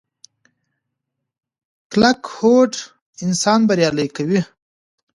[1.91, 2.73] کلکه هوډ
[3.25, 4.41] انسان بریالی کوي.